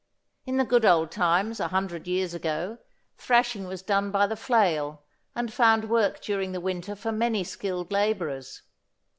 In 0.47 0.57
the 0.57 0.65
good 0.65 0.83
old 0.83 1.11
times 1.11 1.59
a 1.59 1.67
hundred 1.67 2.07
years 2.07 2.33
ago 2.33 2.79
thrashing 3.17 3.67
was 3.67 3.83
done 3.83 4.09
by 4.09 4.25
the 4.25 4.35
flail, 4.35 5.03
and 5.35 5.53
found 5.53 5.91
work 5.91 6.19
during 6.21 6.53
the 6.53 6.59
winter 6.59 6.95
for 6.95 7.11
many 7.11 7.43
skilled 7.43 7.91
labourers. 7.91 8.63